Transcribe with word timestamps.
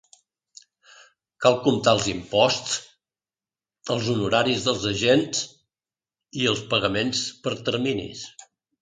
Cal 1.45 1.57
comptar 1.67 1.93
els 1.97 2.07
imposts, 2.13 2.79
els 3.97 4.09
honoraris 4.15 4.67
dels 4.71 4.89
agents, 4.95 5.45
els 6.51 6.67
pagaments 6.75 7.25
per 7.47 7.59
terminis. 7.73 8.29